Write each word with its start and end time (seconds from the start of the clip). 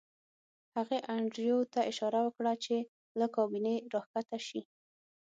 هغې 0.75 0.99
انډریو 1.13 1.59
ته 1.73 1.79
اشاره 1.91 2.19
وکړه 2.23 2.53
چې 2.63 2.75
له 3.19 3.27
کابینې 3.35 3.75
راښکته 3.93 4.39
شي 4.47 4.61